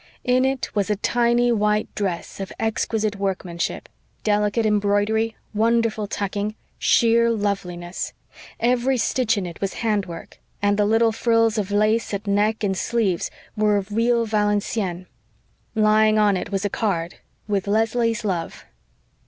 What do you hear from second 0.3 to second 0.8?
it